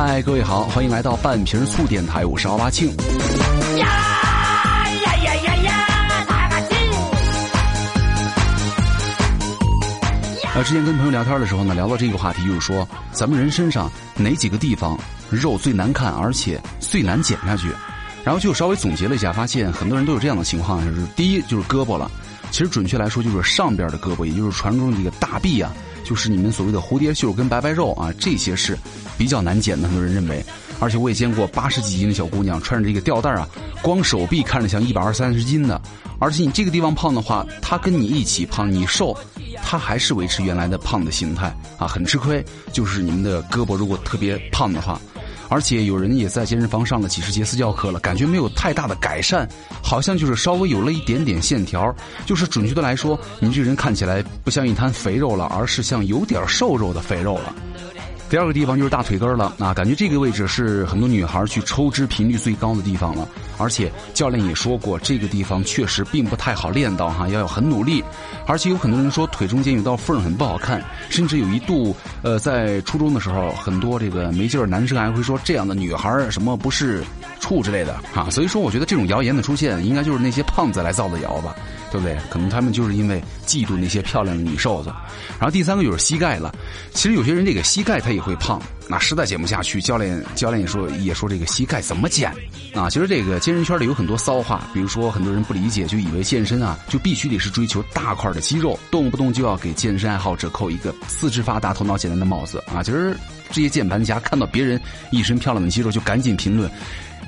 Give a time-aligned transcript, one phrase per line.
[0.00, 2.86] 嗨，各位好，欢迎来到半瓶醋电台，我是奥巴庆。
[3.78, 3.88] 呀
[5.02, 6.76] 呀呀呀呀，大巴庆！
[10.54, 14.96] 呃，之前跟朋友聊天的时候呢，聊到这个话题，就是说咱们人身上哪几个地方
[15.30, 17.66] 肉最难看，而且最难减下去。
[18.22, 22.08] 然后就稍微总结了一下，发现很多人都有这样的情况，就是第一就是胳膊了，
[22.52, 25.72] 其实准确来说就是上边的胳膊，也就是传说中的这个大臂啊。
[26.08, 28.78] 就是你们所谓的蝴蝶袖跟白白肉啊，这些是
[29.18, 29.86] 比较难减的。
[29.86, 30.42] 很多人认为，
[30.80, 33.46] 而且我也见过八十几斤的小姑娘穿着这个吊带啊，
[33.82, 35.78] 光手臂看着像一百二三十斤的。
[36.18, 39.14] 而且你这个地方胖的话，她跟你一起胖，你瘦，
[39.62, 42.42] 她还是维持原来的胖的形态啊，很吃亏。
[42.72, 44.98] 就是你们的胳膊如果特别胖的话。
[45.48, 49.48] 而且有人也在健身房上了几十节私教课了，感觉没有太大的改善，
[49.82, 51.94] 好像就是稍微有了一点点线条，
[52.26, 57.54] 就是准确的来说，你这人看起来不像一滩肥肉了，而是像有点瘦肉的肥肉了。
[58.30, 63.26] 第二个地方就是大腿根了啊，感觉这个位置是很多女孩去抽脂频率最高的地方了。
[63.56, 68.04] 而且教练也说过，这个地方确实并不太好练到哈，要有很努力。
[68.46, 77.02] 而且有很多人说腿中间有道缝很不好看，甚至有一度，呃，在初中的时候，很多这个没劲儿男生还会说这样的女孩什么不是
[77.40, 78.28] 处之类的啊。
[78.30, 81.54] 所以说，我觉得这种谣言的出现，应该就是那些胖子来造的谣吧。
[81.90, 82.14] 对不对？
[82.28, 84.90] 可能他们就是因为嫉妒那些漂亮的女瘦子。
[85.38, 86.54] 然后第三个就是膝盖了。
[86.92, 92.30] 其实有些人这个膝盖他也会胖，那实在减不下去，教练教练也说也说这个膝盖怎么减
[92.74, 92.90] 啊？
[92.90, 102.82] 其实这个健身圈里有很多骚话，比如说很多人不理解，就以为健身啊就必须得是追求大块的肌肉，动不动就要给健身爱好者扣一个四肢发达、头脑简单的帽子啊。
[102.82, 103.16] 其实
[103.50, 106.70] 这些键盘侠看到别人一身漂亮的肌肉，就赶紧评论。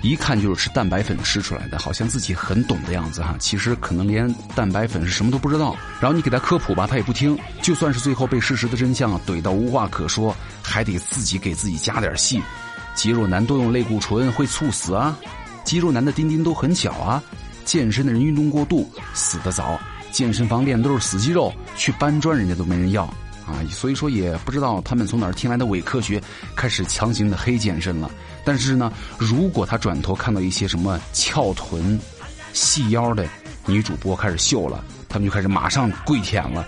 [0.02, 3.36] 一看就是吃蛋白粉吃出来的，好像自己很懂的样子哈。
[3.38, 5.76] 其实可能连蛋白粉是什么都不知道。
[6.00, 7.38] 然后你给他科普吧，他也不听。
[7.60, 12.40] 就算是最后被事实的真相怼到无话可说，还得自己给自己加点戏。
[12.94, 15.14] 肌肉男多用类固醇会猝死啊！
[15.64, 17.22] 肌肉男的丁丁都很小啊！
[17.66, 19.78] 健身的人运动过度死得早。
[20.10, 23.08] 健身房练的都是死肌肉，去搬砖人家都没人要。
[23.50, 26.22] 啊，所以说也不知道他们从哪儿听来的伪科学，
[26.54, 28.10] 开始强行的黑健身了。
[28.44, 31.98] 但是呢，如果他转头看到一些什么翘臀、
[32.52, 33.26] 细腰的
[33.66, 36.66] 女主播开始秀了，他们就开始马上跪舔了。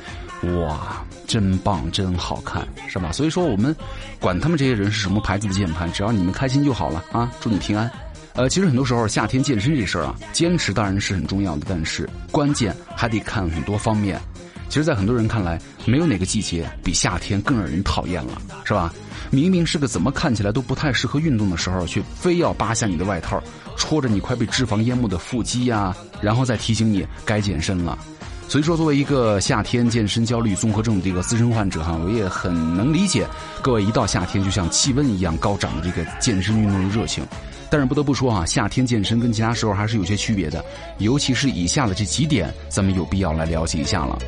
[0.60, 3.12] 哇，真棒，真好看，是吧？
[3.12, 3.74] 所以说我们
[4.18, 7.30] 管他们这些人是什么牌子的键盘，只要你们开心就好了啊！
[7.40, 7.88] 祝你平安。
[8.34, 14.20] 呃，其实很多时候夏天健身这事儿啊，坚持当然是很重要的，但是关键还得看很多方面。
[14.72, 18.90] 其实，在很多人看来，没有哪个季节比夏天更让人讨厌了，是吧？
[19.30, 23.38] 明明是个怎么看起来都不太适合运动的时候，却非要扒下你的外套，
[23.76, 27.98] 戳着你快被脂肪淹没的腹肌呀，然后再提醒你该健身了。
[28.48, 33.26] 所以说，作为一个夏天健身焦虑综合症的这个资深患者哈，我也很能理解
[33.60, 37.22] 各位一到夏天就像气温一样高涨的这个健身运动的热情。
[37.68, 40.64] 但是不得不说啊，夏天健身跟其他时候还是有些区别的，
[40.96, 44.18] 尤其是以下的这几点，咱们有必要来了解一下了。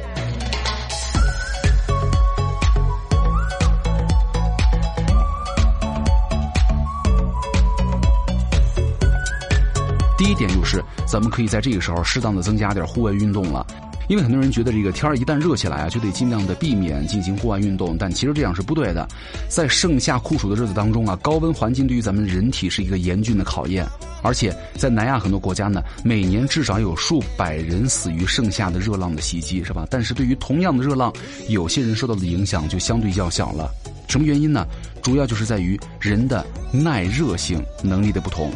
[10.34, 13.64] 一点就是，咱们可以在这个时候适当的增加点户外运动了，
[14.08, 19.06] 因为很多人觉得这个天一旦热起来啊，就得尽量的避免进行户外运动，但其实这样是不对的。
[19.48, 23.86] 在盛夏酷暑的日子当中啊，高温环境对于咱们人体是一个严峻的考验，
[24.22, 29.86] 而且在南亚很多国家呢，每年至少有数百人死于盛夏的热浪的袭击，是吧？
[29.88, 31.12] 但是对于同样的热浪，
[31.48, 33.70] 有些人受到的影响就相对较小了。
[34.08, 34.66] 什么原因呢？
[35.00, 38.50] 主要就是在于人的耐热性能力的不同。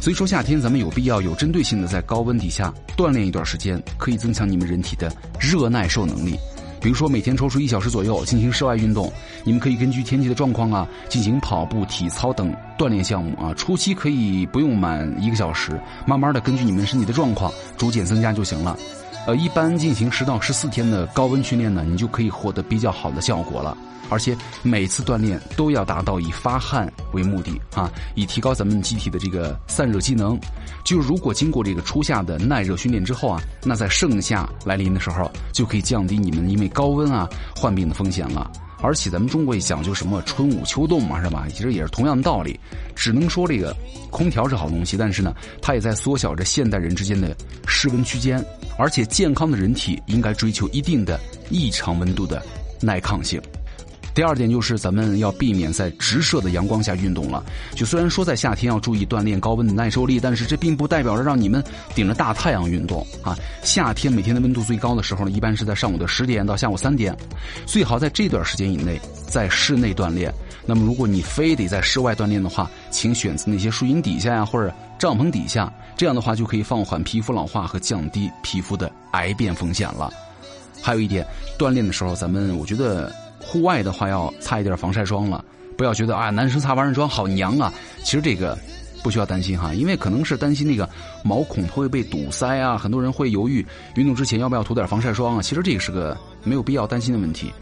[0.00, 6.38] 所以说夏天咱们有必要有针对性的在高温底下锻炼一段时间，可以增强你们人体的热耐受能力。
[6.80, 9.12] 比如说每天抽出一小时左右进行室外运动，
[9.42, 13.52] 你们可以根据天气的状况啊进行跑步、体操等锻炼项目啊。
[13.54, 15.72] 初期可以不用满一个小时，
[16.06, 18.78] 慢慢的根据你们身体的状况逐渐增加就行了。
[19.26, 23.76] 呃，一般进行十到十四天的高温训练呢，你就可以获得比较好的效果了。
[24.08, 30.38] 而且每次锻炼都要达到以发汗为目的啊，以提高咱们机体的这个散热机能。
[30.84, 38.48] 就如果经过这个初夏的耐热训练之后啊，那在盛夏来临的时候，就可以降低你们因为高温啊患病的风险了。
[38.80, 41.46] 而且咱们中国也讲究什么春捂秋冻嘛，是吧？
[41.52, 42.58] 其实也是同样的道理。
[42.94, 43.74] 只能说这个
[44.10, 47.34] 空调是好东西，但是呢，它也在缩小着现代人之间的
[47.66, 48.44] 室温区间。
[48.78, 51.18] 而且健康的人体应该追求一定的
[51.48, 52.42] 异常温度的
[52.80, 53.40] 耐抗性。
[54.16, 57.44] 第二点就是咱们要避免在直射的阳光下运动了。
[57.74, 61.62] 就虽然说在夏天要注意锻炼高温的耐受力，但是这并不代表着让你们
[61.94, 63.36] 顶着大太阳运动啊。
[63.62, 67.14] 夏天每天的温度最高的时候呢，一般是在上午的十点到下午三点，
[67.66, 68.98] 最好在这段时间以内
[69.28, 70.32] 在室内锻炼。
[70.64, 80.10] 那么如果你非得在室外锻炼的话，请选择那些树荫底下呀，或者帐篷底下，这样的话就可以放缓皮肤老化和降低皮肤的癌变风险了。
[80.80, 81.22] 还有一点，
[81.58, 83.12] 锻炼的时候，咱们我觉得。
[83.46, 85.44] 户外的话要擦一点防晒霜了，
[85.76, 87.72] 不要觉得啊，男生擦防晒霜好娘啊。
[88.02, 88.58] 其实这个
[89.02, 90.88] 不需要担心哈，因为可能是担心那个
[91.22, 93.64] 毛孔会被堵塞啊，很多人会犹豫
[93.94, 95.42] 运动之前要不要涂点防晒霜啊。
[95.42, 97.52] 其实这个是个没有必要担心的问题。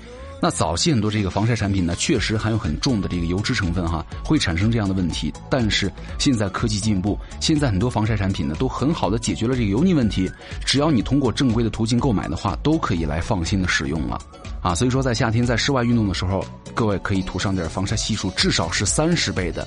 [0.40, 5.32] 那早期很多这个防晒产品呢，确实含有很重的这个油脂成分哈，会产生这样的问题。
[5.48, 10.30] 但是现在科技进步，现在很多防晒产品呢都很好的解决了这个油腻问题。
[10.64, 14.18] 只要你通过正规的途径购买的话，都可以来放心的使用了。
[14.60, 16.44] 啊，所以说在夏天在室外运动的时候，
[16.74, 19.66] 各位可以涂上点防晒系数至少是三十倍的。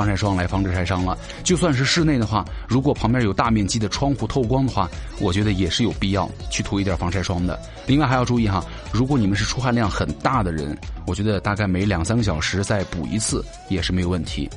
[0.00, 1.14] 防晒霜来防止晒伤了。
[1.44, 4.88] 就算是室内的话，如果旁边有大面积的窗户透光的话，
[5.20, 7.60] 我觉得也是有必要去涂一点防晒霜的。
[7.86, 10.74] 另外还要注意哈，如果你们是出汗量很大的人，
[11.06, 14.48] 我觉得大概每两三个小时再补一次也是没有问题。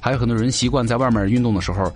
[0.00, 1.92] 还有很多人习惯在外面运动的时候，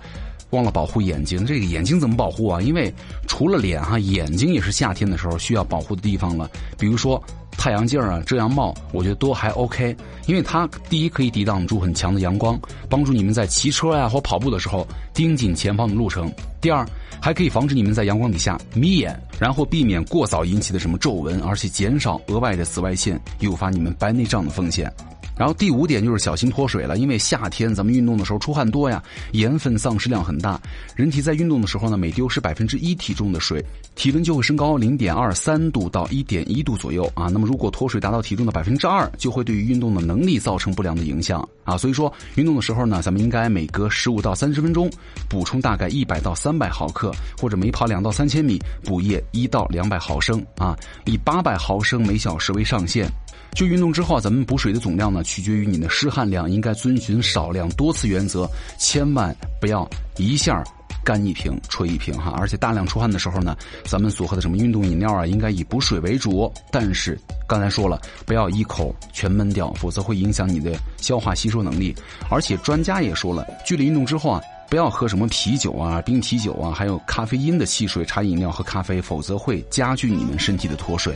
[0.51, 1.43] 忘了保护眼睛。
[1.43, 2.61] 这个眼睛怎么保护啊？
[2.61, 2.93] 因为
[3.27, 6.47] 除了脸哈，眼睛也是夏天的时候需要保护的地方了。
[6.77, 7.19] 比如说。
[7.57, 9.95] 太阳镜啊，遮阳帽，我觉得都还 OK，
[10.25, 12.59] 因为它第一可以抵挡住很强的阳光，
[12.89, 16.27] 帮助你们在骑车呀或跑步的时候盯紧前方的路程；
[16.59, 16.85] 第二，
[17.21, 24.91] 还可以防止你们在阳光底下眯眼，然后避免过早引起的什么皱纹，而且减少额外的紫外线诱发你们白内障的风险。
[25.35, 29.01] 然后第五点就是小心脱水了，因为夏天咱们运动的时候出汗多呀，
[29.31, 30.61] 盐分丧失量很大。
[30.95, 33.59] 人体在运动的时候呢，每丢失百分之一体重的水，
[33.95, 37.29] 体温就会升高零点二三度到一点一度左右啊。
[37.33, 41.77] 那么如果脱水达到体重的百分之二，就会对于运动的能力造成不良的影响啊。
[41.77, 44.89] 所以说运动的时候呢，咱们应该每隔十五到三十分钟
[45.29, 53.07] 补充大概一百到三百毫克，或者每跑两到三千米补液一到两百毫升啊，以八百毫升每小时为上限。
[53.55, 58.49] 就运动之后，咱们补水的总量呢，取决于你的湿汗量，应该遵循少量多次原则，
[58.79, 59.87] 千万不要
[60.17, 60.63] 一下
[61.03, 62.33] 干一瓶吹一瓶哈。
[62.37, 63.55] 而且大量出汗的时候呢，
[63.85, 66.51] 咱们所喝的什么运动饮料啊，应该以补水为主。
[66.71, 71.95] 但是刚才说了，不要一口全闷掉，否则会影响你的消化吸收能力。
[72.29, 81.15] 而且专家也说了，剧烈运动之后啊，不要喝什么啤酒啊、冰啤酒啊，还有咖啡因的汽水、茶饮料和咖啡，否则会加剧你们身体的脱水。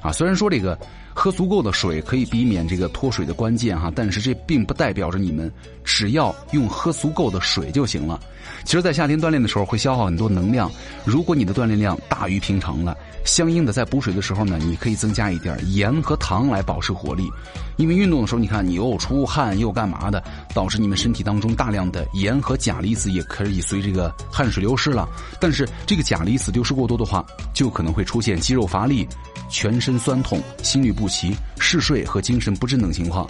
[0.00, 0.78] 啊，虽然说这个。
[1.14, 5.50] 喝足够的水可以避免这个脱水的关键哈，但是这并不代表着你们
[5.84, 8.20] 只要用喝足够的水就行了。
[8.64, 10.70] 其实，在夏天锻炼的时候会消耗很多能量，
[11.04, 17.28] 如果你的锻炼量大于平常了，相应的在补水的时候呢，你可以增加一点盐和糖来保持活力。
[17.76, 20.22] 因为运动的时候，你看你又出汗又干嘛的，
[20.54, 25.08] 导致你们身体当中大量的盐和钾离子也可以随这个汗水流失了。
[25.40, 29.06] 但是这个钾离子丢失过多的话，就可能会出现肌肉乏力。
[29.48, 33.26] 全身酸痛、心律不不齐、嗜睡和精神不振等情况，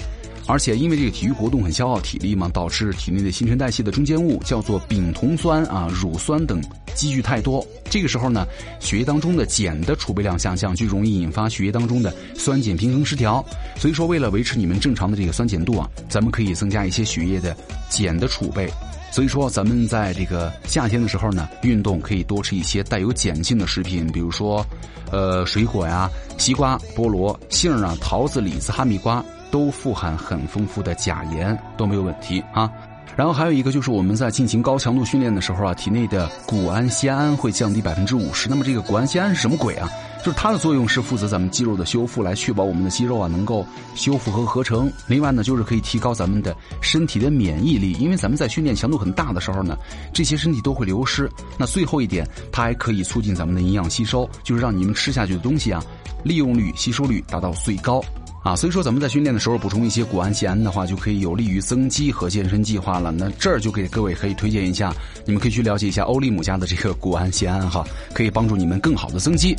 [0.46, 6.60] 而且因为这个体育活动很消耗体力嘛，导致体内的新陈代谢的中间物叫做丙酮酸啊、乳酸等
[6.94, 7.66] 积聚太多。
[7.88, 8.44] 这个时候呢，
[8.78, 13.42] 血液当中的碱的储备量下降，就容易引发血液当中的酸碱平衡失调。
[13.78, 17.56] 所以说，为了维持你们正常的这个酸碱度啊，咱们可以增加一些血液的
[17.90, 18.70] 碱的储备。
[19.12, 24.64] 所以说，咱们在这个夏天的时候呢，运动可以多吃一些带有碱性的食品，比如说，
[25.10, 32.72] 呃，水果呀，西瓜、菠萝、杏啊、桃子、李子、哈密瓜都富含很丰富的钾盐，都没有问题啊。
[33.14, 38.48] 然后还有一个就是我们在进行高强度训练的时候啊，体内的谷氨酰胺会降低百分之五十。
[38.48, 39.90] 那么这个谷氨酰胺是什么鬼啊？
[40.22, 44.90] 就是它的作用是负责咱们肌肉的修复，来确保我们的肌肉啊能够修复和合成。
[45.08, 49.76] 另外呢，就是可以提高咱们的身体的免疫力，因为咱们在训练强度很大的时候呢，
[50.12, 51.28] 这些身体都会流失。
[51.58, 55.82] 那最后一点，它还可以促进咱们的营养吸收，就是让你们吃下去的东西啊，
[56.22, 58.00] 利用率、吸收率达到最高。
[58.42, 63.12] 啊，所以说咱们在训练的时候补充一些谷氨酰胺的话，就可以有利于增肌和健身计划了。
[63.12, 64.92] 那这儿就给各位可以推荐一下，
[65.24, 69.54] 你们可以去了解一下欧利姆家的这个谷氨酰胺哈，可以帮助你们更好的增肌。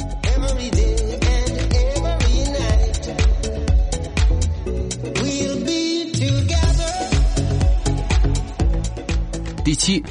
[9.64, 10.04] 第七。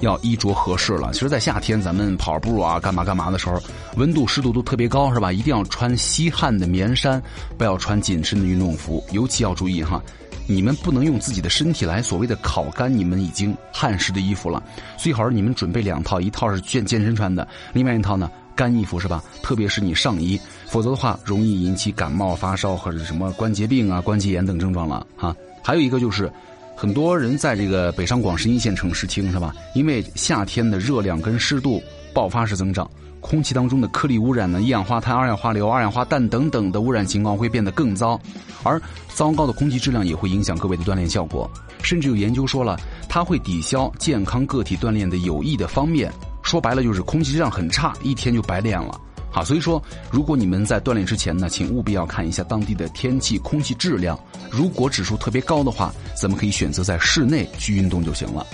[0.00, 1.10] 要衣着合适了。
[1.12, 3.60] 其实，在夏天咱们跑步啊、干嘛干嘛的时候，
[3.96, 5.32] 温度湿度都特别高，是吧？
[5.32, 7.22] 一定要穿吸汗的棉衫，
[7.56, 9.02] 不要穿紧身的运动服。
[9.12, 10.02] 尤其要注意哈，
[10.46, 14.62] 你们不能用自己的身体来所谓的烤干你们已经汗湿的衣服了。
[14.96, 19.22] 最好是你们准备两套，一套是健健身穿的，另外一套呢干衣服，是吧？
[19.42, 25.34] 特别是你上衣，否则的话容易引起感冒、发烧或者什么关节病啊、关节炎等症状了哈。
[25.62, 26.32] 还有一个就是，
[26.76, 29.54] 很多人在这个北上广深一线城市听是吧？
[29.74, 38.20] 因为夏天的热量跟湿度爆发式增长，空气当中的颗粒污染呢，一氧化碳、二氧化硫、二氧化氮等等的污染情况会变得更糟，
[38.62, 41.50] 而糟糕的空气质量也会影响各位的锻炼效果，
[41.82, 42.78] 甚至有研究说了，
[43.08, 46.12] 它会抵消健康个体锻炼的有益的方面。
[46.42, 49.00] 说白了就是空气质量很差，一天就白练了。
[49.36, 54.18] 啊，所以说，如果你们在锻炼之前呢，请务必要看一下当地的天气、空气质量。
[54.50, 58.46] 如果指数特别高的话，咱们可以选择在室内去运动就行了。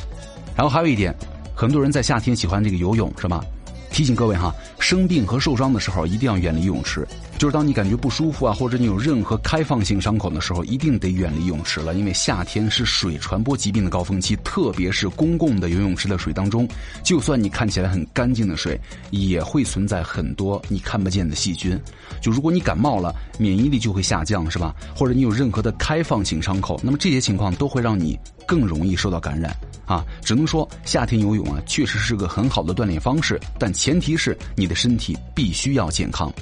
[0.56, 1.14] 然后还有一点，
[1.54, 3.44] 很多人在夏天喜欢这个游泳，是吧？
[3.92, 7.06] 提醒各位哈，生病和受伤的时候一定要远离泳池。
[7.42, 11.92] 就是当你感觉不舒服啊，或者你有任何开放性伤口的时候，一定得远离泳池了。
[11.94, 16.68] 因为夏天是水传播疾病的高峰期，特别是公共的游泳池的水当中，
[17.02, 18.80] 就算你看起来很干净的水，
[19.10, 21.76] 也会存在很多你看不见的细菌。
[22.20, 24.72] 就如果你感冒了，免疫力就会下降，是吧？
[24.94, 29.52] 或者你有任何的开放性伤口，那么这些情况都会让你更容易受到感染。
[29.84, 36.32] 啊，只能说夏天游泳啊，确实是个很好的锻炼方式，但前提是你的身体必须要健康。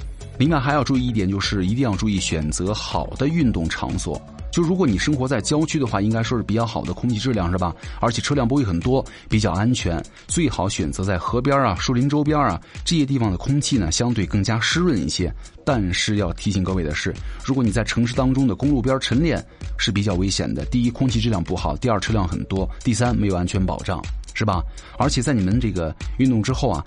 [0.41, 4.19] 另外还要注意一点，就是一定要注意选择好的运动场所。
[4.51, 7.71] 就如果你生活在郊区的话，应该说是比较好的空气质量是吧？
[7.99, 10.03] 而且车辆不会很多，比较安全。
[10.27, 15.31] 最好选择在河边啊、树林周边啊这些地方的空气呢，相对更加湿润一些。
[15.63, 17.13] 但是要提醒各位的是，
[17.45, 19.45] 如果你在城市当中的公路边晨练
[19.77, 20.65] 是比较危险的。
[20.65, 24.63] 第一，空气质量不好；第二，车辆很多；第三，没有安全保障，是吧？
[24.97, 26.83] 而且在你们这个运动之后啊，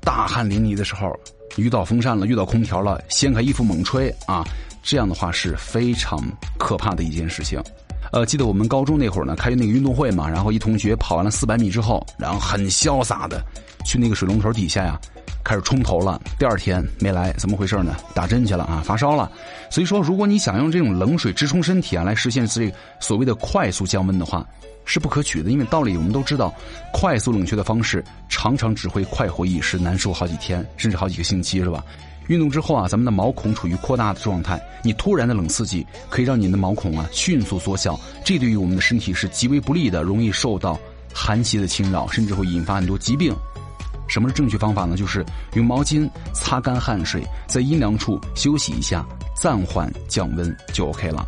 [0.00, 1.14] 大汗淋漓的时候，
[1.56, 4.44] 遇到风扇了，遇到空调了，掀开衣服猛吹啊。
[4.82, 6.16] 这样的话是非常
[6.58, 7.60] 可怕的一件事情，
[8.12, 13.44] 呃，记得我们高中那会儿呢，开那个运动会嘛，然后一同学跑完了四百米之后，然后很潇洒的
[13.84, 14.96] 去那个水龙头底下呀，
[15.46, 16.20] 开始冲头了。
[16.40, 17.94] 第二天没来，怎么回事呢？
[18.12, 19.30] 打针去了啊，发烧了。
[19.70, 24.44] 所以说，如果你想用这种冷水直冲身体啊，来实现这所谓的快速降温的话，
[24.84, 25.50] 是不可取的。
[25.52, 26.52] 因为道理我们都知道，
[26.92, 31.84] 快速冷却的方式常常只会快活一时，难受好几天，甚至好几个星期，是吧？
[32.26, 40.76] 运动之后啊，咱们的毛孔处于扩大的状态，你突然的冷刺激可以让你的毛孔啊迅速缩小，这对于我们的身体是极为不利的，容易受到
[41.14, 43.32] 寒邪的侵扰，甚至会引发很多疾病。
[44.08, 44.96] 什么是正确方法呢？
[44.96, 51.26] 就是用毛巾擦干汗水，在阴凉处休息一下，暂缓降温就 OK 了。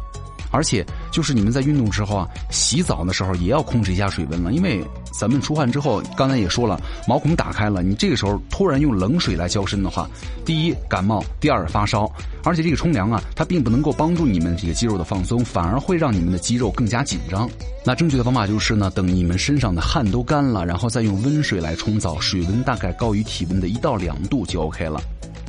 [0.50, 10.08] 而且，就是你们在运动之后啊，洗澡的时候也要控制一下水温了，因为咱们出汗之后，刚才也说了，毛孔打开了，你这个时候突然用冷水来浇身的话，
[10.44, 12.10] 第一感冒，第二发烧，
[12.44, 17.48] 而且这个冲凉啊，它并不能够帮助你们这个肌肉的放松，反而会让你们的肌肉更加紧张。
[17.84, 25.00] 那正确的方法就是呢，等你们身上的汗都干了，然后再用温水来冲澡，水温大概高于体温的一到两度就 OK 了。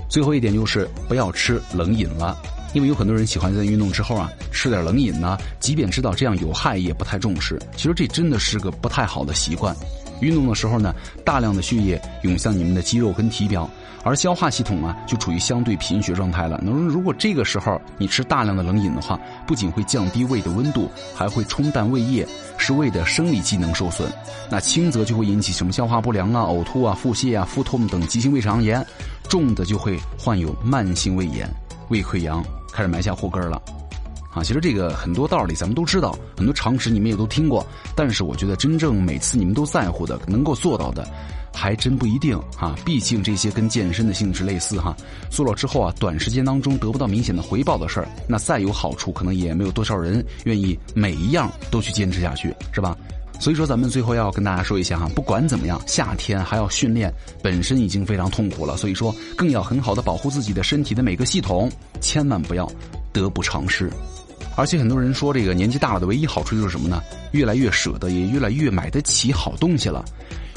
[0.10, 2.38] 最后一点就是不要吃冷饮了。
[2.74, 7.60] 因为有很多人喜欢在运动之后啊吃点冷饮呢，即便知道这样有害，也不太重视。
[7.76, 9.76] 其实这真的是个不太好的习惯。
[10.22, 13.70] 运动的时候呢，大量的血液涌向你们的肌肉跟体表，
[14.04, 16.60] 而消化系统啊就处于相对贫血状态了。
[16.62, 24.12] 那如果这个时候你吃大量的冷饮的话，不仅会降低胃的温度，还会冲淡胃液，使胃的生理机能受损。
[24.52, 28.86] 那轻则就会引起什么消化不良啊、呕吐啊、腹泻啊、腹痛等急性胃肠炎，
[29.30, 31.50] 重的就会患有慢性胃炎、
[31.90, 32.44] 胃溃疡。
[32.72, 33.60] 开始埋下祸根了，
[34.32, 37.66] 啊，其实这个很多道理咱们都知道，很多常识你们也都听过，
[37.96, 41.04] 但是我觉得真正每次你们都在乎的、能够做到的，
[41.52, 42.76] 还真不一定啊。
[42.86, 44.96] 毕竟这些跟健身的性质类似哈，
[45.32, 52.96] 做了之后啊，短时间当中得不到明显的回报的事儿，那再有好处，可能也没有多少人愿意每一样都去坚持下去，是吧？
[53.40, 58.76] 所以说，咱们最后要跟大家说一下哈，不管怎么样，夏天还要训练，本身已经非常痛苦了。
[58.76, 62.70] 所以说，更要很好的保护自己的身体的每个系统，千万不要
[63.14, 63.90] 得不偿失。
[64.58, 67.02] 而且很多人说，这个年纪大了的唯一好处就是什么呢？
[67.32, 70.04] 越来越舍得，也越来越买得起好东西了。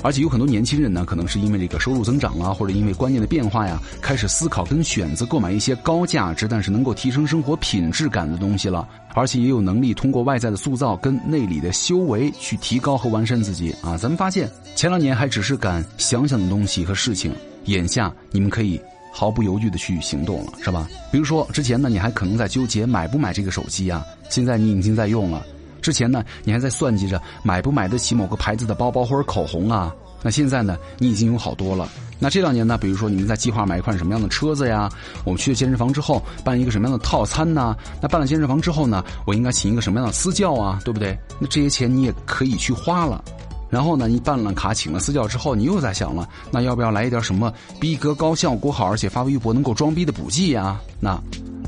[0.02, 8.88] 而且有很多年轻人呢，可能是因为这个收入增长啊，或者因为观念的变化呀，开始思考跟选择购买一些高价值但是能够提升生活品质感的东西了。
[9.14, 13.96] 而且也有能力通过外在的塑造跟内里的修为去提高和完善自己啊。
[13.96, 17.32] 咱们发现前两年还只是敢想想的东西和事情，
[17.66, 18.80] 眼下你们可以
[19.12, 20.88] 毫不犹豫的去行动了，是吧？
[21.12, 25.44] 比如说之前呢，你还可能在纠结买不买这个手机啊，现在你已经在用了。
[25.82, 29.92] 之前呢，你还在算计着买不买得起某个牌子的包包或者口红啊？
[30.22, 31.88] 那现在呢，你已经有好多了。
[32.20, 34.88] 那这两年呢，比如说你们在计划买一款什么样的车子呀？
[35.24, 37.76] 我们去了健身房之后办一个什么样的套餐呢？
[38.00, 40.80] 那办了健身房之后呢，我应该请一个什么样的私教啊？
[40.84, 41.18] 对不对？
[41.40, 43.22] 那这些钱你也可以去花了。
[43.68, 50.80] 然后呢，你办了卡，请了私教之后，你又在想了，那要不要来一点什么逼格高、效果好，而且发微博能够装逼的补剂呀？
[51.00, 51.20] 那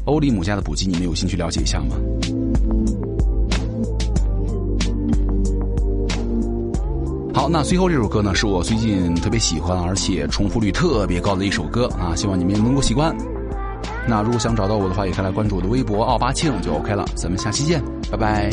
[0.04, 1.97] 欧里姆家的补剂，你们有兴趣了解一下吗？
[7.34, 13.14] 好，那最后这首歌呢，是我最近特别喜欢，而且重复率特别高的一首歌啊，希望你们能够喜欢。
[14.08, 17.04] 那如果想找到我的话，也可以来关注我的微博奥巴庆就 OK 了。
[17.16, 18.50] 咱们下期见，拜拜。